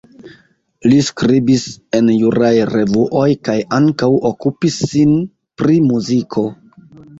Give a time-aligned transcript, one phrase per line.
[0.91, 1.65] Li skribis
[1.99, 5.15] en juraj revuoj kaj ankaŭ okupis sin
[5.63, 6.49] pri muziko.